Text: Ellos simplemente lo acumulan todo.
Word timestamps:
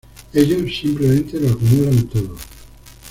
Ellos 0.33 0.79
simplemente 0.79 1.39
lo 1.39 1.51
acumulan 1.51 2.01
todo. 2.07 2.35